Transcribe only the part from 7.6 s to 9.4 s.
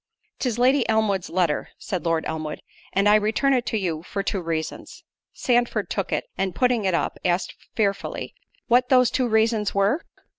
fearfully, "What those two